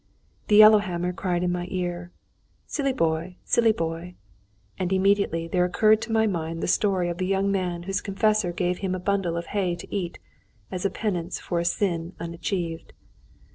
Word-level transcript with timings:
The 0.47 0.55
yellow 0.55 0.79
hammer 0.79 1.13
cried 1.13 1.43
in 1.43 1.51
my 1.51 1.67
ear, 1.69 2.09
"Silly 2.65 2.91
boy, 2.91 3.35
silly 3.45 3.71
boy!" 3.71 4.15
And 4.79 4.91
immediately 4.91 5.47
there 5.47 5.63
occurred 5.63 6.01
to 6.01 6.11
my 6.11 6.25
mind 6.25 6.63
the 6.63 6.67
story 6.67 7.07
of 7.07 7.19
the 7.19 7.27
young 7.27 7.51
man 7.51 7.83
whose 7.83 8.01
confessor 8.01 8.51
gave 8.51 8.79
him 8.79 8.95
a 8.95 8.99
bundle 8.99 9.37
of 9.37 9.45
hay 9.53 9.75
to 9.75 9.95
eat 9.95 10.17
as 10.71 10.85
a 10.85 10.89
penance 10.89 11.39
for 11.39 11.59
a 11.59 11.65
sin 11.65 12.13
unachieved. 12.19 12.93